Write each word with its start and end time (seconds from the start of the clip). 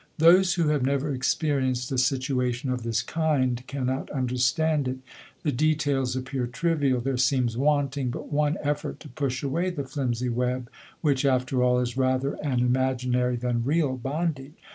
Those 0.17 0.55
who 0.55 0.69
have 0.69 0.81
never 0.83 1.13
experienced 1.13 1.91
a 1.91 1.93
situa 1.93 2.51
tion 2.55 2.71
of 2.71 2.81
this 2.81 3.03
kind, 3.03 3.61
cannot 3.67 4.09
understand 4.09 4.87
it; 4.87 4.97
the 5.43 5.51
de 5.51 5.75
tails 5.75 6.15
appear 6.15 6.47
trivial: 6.47 6.99
there 7.01 7.17
seems 7.17 7.55
wanting 7.55 8.09
but 8.09 8.33
one 8.33 8.57
effort 8.63 8.99
to 9.01 9.09
push 9.09 9.43
away 9.43 9.69
the 9.69 9.83
flimsy 9.83 10.27
web, 10.27 10.71
which, 11.01 11.23
after 11.23 11.61
all, 11.61 11.77
is 11.79 11.97
rather 11.97 12.33
an 12.43 12.61
imaginary 12.61 13.35
than 13.35 13.63
real 13.63 13.95
bond 13.95 14.39
age. 14.39 14.53